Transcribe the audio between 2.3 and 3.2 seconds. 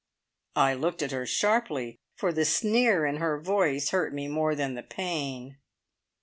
the sneer in